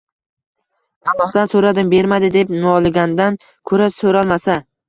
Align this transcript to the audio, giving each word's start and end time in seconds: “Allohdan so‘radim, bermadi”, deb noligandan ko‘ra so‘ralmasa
“Allohdan 1.13 1.51
so‘radim, 1.51 1.91
bermadi”, 1.95 2.31
deb 2.39 2.57
noligandan 2.65 3.41
ko‘ra 3.73 3.93
so‘ralmasa 4.01 4.61